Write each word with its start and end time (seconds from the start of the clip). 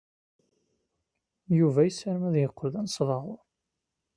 Yuba 1.59 1.81
yessaram 1.83 2.23
ad 2.29 2.35
yeqqel 2.39 2.67
d 2.73 2.75
anesbaɣur. 2.79 3.41